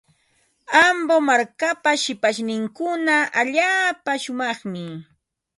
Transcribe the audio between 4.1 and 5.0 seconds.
shumaqmi.